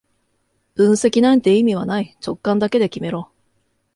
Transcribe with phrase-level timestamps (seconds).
[0.73, 3.29] 分析なんて意味はない、直感だけで決めろ